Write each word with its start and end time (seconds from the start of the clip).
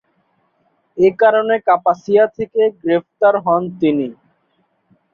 এ 0.97 1.09
কারণে 1.21 1.55
কাপাসিয়া 1.67 2.25
থেকে 2.37 2.61
গ্রেফতার 2.81 3.35
হন 3.45 3.63
তিনি। 3.79 4.07